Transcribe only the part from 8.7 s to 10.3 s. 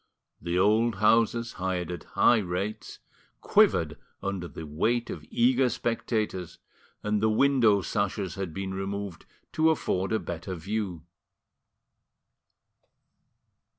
removed to afford a